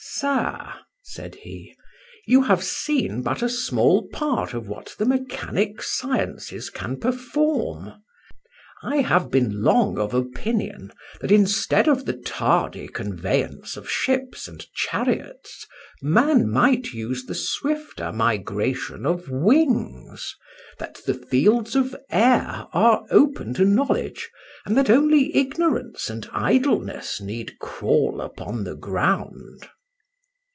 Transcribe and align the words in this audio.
"Sir," 0.03 0.73
said 1.01 1.33
he, 1.35 1.75
"you 2.27 2.43
have 2.43 2.63
seen 2.63 3.23
but 3.23 3.41
a 3.41 3.49
small 3.49 4.07
part 4.13 4.53
of 4.53 4.67
what 4.67 4.93
the 4.99 5.05
mechanic 5.05 5.81
sciences 5.81 6.69
can 6.69 6.99
perform. 6.99 7.93
I 8.83 8.97
have 8.97 9.31
been 9.31 9.63
long 9.63 9.97
of 9.97 10.13
opinion 10.13 10.91
that, 11.21 11.31
instead 11.31 11.87
of 11.87 12.05
the 12.05 12.13
tardy 12.13 12.87
conveyance 12.87 13.75
of 13.77 13.89
ships 13.89 14.47
and 14.47 14.63
chariots, 14.75 15.65
man 16.03 16.47
might 16.51 16.93
use 16.93 17.23
the 17.25 17.33
swifter 17.35 18.11
migration 18.11 19.07
of 19.07 19.27
wings, 19.27 20.35
that 20.77 20.99
the 21.07 21.15
fields 21.15 21.75
of 21.75 21.95
air 22.11 22.67
are 22.73 23.05
open 23.09 23.55
to 23.55 23.65
knowledge, 23.65 24.29
and 24.67 24.77
that 24.77 24.91
only 24.91 25.35
ignorance 25.35 26.11
and 26.11 26.29
idleness 26.31 27.19
need 27.19 27.57
crawl 27.57 28.21
upon 28.21 28.63
the 28.65 28.75
ground." 28.75 29.67